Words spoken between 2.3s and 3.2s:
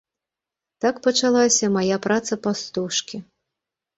пастушкі.